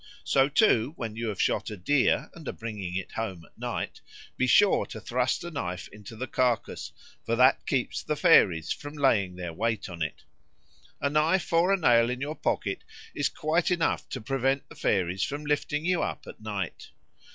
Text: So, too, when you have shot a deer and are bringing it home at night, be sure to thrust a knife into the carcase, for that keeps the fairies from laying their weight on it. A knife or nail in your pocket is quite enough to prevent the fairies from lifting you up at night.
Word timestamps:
So, 0.23 0.49
too, 0.49 0.93
when 0.95 1.15
you 1.15 1.27
have 1.27 1.39
shot 1.39 1.69
a 1.69 1.77
deer 1.77 2.31
and 2.33 2.47
are 2.47 2.51
bringing 2.53 2.95
it 2.95 3.11
home 3.11 3.45
at 3.45 3.55
night, 3.55 4.01
be 4.35 4.47
sure 4.47 4.87
to 4.87 4.99
thrust 4.99 5.43
a 5.43 5.51
knife 5.51 5.87
into 5.89 6.15
the 6.15 6.25
carcase, 6.25 6.91
for 7.23 7.35
that 7.35 7.67
keeps 7.67 8.01
the 8.01 8.15
fairies 8.15 8.71
from 8.71 8.95
laying 8.95 9.35
their 9.35 9.53
weight 9.53 9.89
on 9.89 10.01
it. 10.01 10.23
A 11.01 11.09
knife 11.11 11.53
or 11.53 11.77
nail 11.77 12.09
in 12.09 12.19
your 12.19 12.35
pocket 12.35 12.83
is 13.13 13.29
quite 13.29 13.69
enough 13.69 14.09
to 14.09 14.19
prevent 14.21 14.67
the 14.69 14.75
fairies 14.75 15.21
from 15.21 15.45
lifting 15.45 15.85
you 15.85 16.01
up 16.01 16.25
at 16.25 16.41
night. 16.41 16.89